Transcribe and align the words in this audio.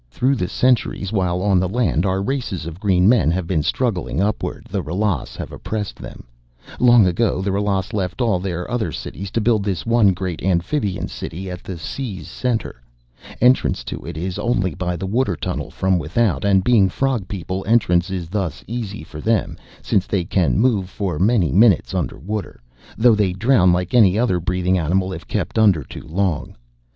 "Through 0.09 0.37
the 0.37 0.47
centuries, 0.49 1.11
while 1.11 1.43
on 1.43 1.59
the 1.59 1.69
land 1.69 2.07
our 2.07 2.23
races 2.23 2.65
of 2.65 2.79
green 2.79 3.07
men 3.07 3.29
have 3.29 3.45
been 3.45 3.61
struggling 3.61 4.19
upward, 4.19 4.65
the 4.67 4.81
Ralas 4.81 5.35
have 5.35 5.51
oppressed 5.51 5.97
them. 5.97 6.23
Long 6.79 7.05
ago 7.05 7.39
the 7.39 7.51
Ralas 7.51 7.93
left 7.93 8.19
all 8.19 8.39
their 8.39 8.67
other 8.71 8.91
cities 8.91 9.29
to 9.29 9.39
build 9.41 9.63
this 9.63 9.85
one 9.85 10.11
great 10.13 10.41
amphibian 10.41 11.07
city 11.07 11.51
at 11.51 11.63
the 11.63 11.77
sea's 11.77 12.27
center. 12.27 12.81
Entrance 13.41 13.83
to 13.83 14.03
it 14.03 14.17
is 14.17 14.39
only 14.39 14.73
by 14.73 14.95
the 14.95 15.05
water 15.05 15.35
tunnel 15.35 15.69
from 15.69 15.99
without, 15.99 16.43
and 16.43 16.63
being 16.63 16.89
frog 16.89 17.27
people 17.27 17.63
entrance 17.67 18.07
thus 18.31 18.61
is 18.61 18.65
easy 18.67 19.03
for 19.03 19.21
them 19.21 19.55
since 19.83 20.07
they 20.07 20.25
can 20.25 20.57
move 20.57 20.89
for 20.89 21.19
many 21.19 21.51
minutes 21.51 21.93
under 21.93 22.17
water, 22.17 22.59
though 22.97 23.13
they 23.13 23.33
drown 23.33 23.71
like 23.71 23.93
any 23.93 24.17
other 24.17 24.39
breathing 24.39 24.79
animal 24.79 25.13
if 25.13 25.27
kept 25.27 25.59
under 25.59 25.83
too 25.83 26.07
long. 26.07 26.55